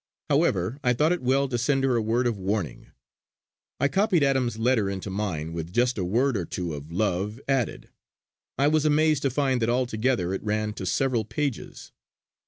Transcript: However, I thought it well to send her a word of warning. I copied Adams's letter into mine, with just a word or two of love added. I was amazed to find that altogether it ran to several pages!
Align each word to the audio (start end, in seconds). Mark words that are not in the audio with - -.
However, 0.31 0.79
I 0.83 0.93
thought 0.93 1.11
it 1.11 1.21
well 1.21 1.47
to 1.47 1.59
send 1.59 1.83
her 1.83 1.95
a 1.95 2.01
word 2.01 2.25
of 2.25 2.35
warning. 2.35 2.87
I 3.79 3.87
copied 3.87 4.23
Adams's 4.23 4.57
letter 4.57 4.89
into 4.89 5.11
mine, 5.11 5.53
with 5.53 5.71
just 5.71 5.95
a 5.99 6.03
word 6.03 6.35
or 6.35 6.43
two 6.47 6.73
of 6.73 6.91
love 6.91 7.39
added. 7.47 7.89
I 8.57 8.67
was 8.67 8.83
amazed 8.83 9.21
to 9.21 9.29
find 9.29 9.61
that 9.61 9.69
altogether 9.69 10.33
it 10.33 10.41
ran 10.43 10.73
to 10.73 10.87
several 10.87 11.23
pages! 11.23 11.91